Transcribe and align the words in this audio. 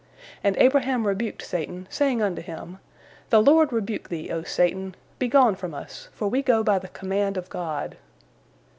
And 0.43 0.57
Abraham 0.57 1.05
rebuked 1.05 1.43
Satan, 1.43 1.85
saying 1.91 2.23
unto 2.23 2.41
him: 2.41 2.79
"The 3.29 3.39
Lord 3.39 3.71
rebuke 3.71 4.09
thee, 4.09 4.31
O 4.31 4.41
Satan. 4.41 4.95
Begone 5.19 5.53
from 5.53 5.75
us, 5.75 6.09
for 6.11 6.27
we 6.27 6.41
go 6.41 6.63
by 6.63 6.79
the 6.79 6.87
command 6.87 7.37
of 7.37 7.49
God." 7.51 7.97